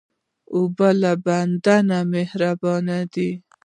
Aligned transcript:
اوبه 0.55 0.89
له 1.01 1.11
بنده 1.25 1.75
مهربانې 2.13 2.99
دي. 3.13 3.31